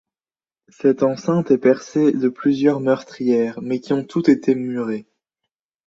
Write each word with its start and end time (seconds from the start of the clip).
Cette 0.69 1.03
enceinte 1.03 1.51
est 1.51 1.59
percée 1.59 2.11
de 2.11 2.27
plusieurs 2.27 2.79
meurtrières 2.79 3.61
mais 3.61 3.79
qui 3.79 3.93
toutes 4.07 4.29
ont 4.29 4.31
été 4.31 4.55
murées. 4.55 5.05